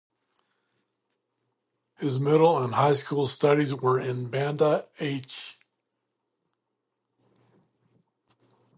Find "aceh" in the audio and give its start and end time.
4.99-5.53